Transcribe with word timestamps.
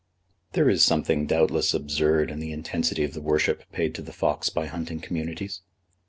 There 0.53 0.67
is 0.67 0.83
something 0.83 1.27
doubtless 1.27 1.75
absurd 1.75 2.31
in 2.31 2.39
the 2.39 2.51
intensity 2.51 3.03
of 3.03 3.13
the 3.13 3.21
worship 3.21 3.71
paid 3.71 3.93
to 3.93 4.01
the 4.01 4.11
fox 4.11 4.49
by 4.49 4.65
hunting 4.65 4.99
communities. 4.99 5.61